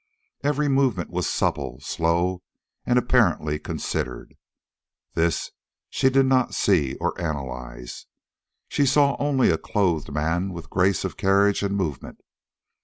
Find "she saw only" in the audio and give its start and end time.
8.67-9.51